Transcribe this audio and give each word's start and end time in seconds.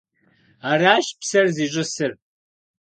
Аращ 0.69 1.07
псэр 1.19 1.45
зищӏысыр. 1.55 2.11